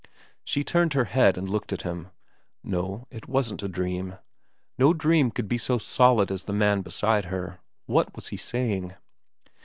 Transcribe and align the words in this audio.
She 0.43 0.63
turned 0.63 0.93
her 0.93 1.03
head 1.03 1.37
and 1.37 1.47
looked 1.47 1.71
at 1.71 1.83
him. 1.83 2.07
No, 2.63 3.05
it 3.11 3.27
wasn't 3.27 3.61
a 3.61 3.67
dream. 3.67 4.17
No 4.79 4.95
dream 4.95 5.29
could 5.29 5.47
be 5.47 5.59
so 5.59 5.77
solid 5.77 6.31
as 6.31 6.41
the 6.45 6.53
man 6.53 6.81
beside 6.81 7.25
her. 7.25 7.59
What 7.85 8.15
was 8.15 8.29
he 8.29 8.37
saying 8.37 8.95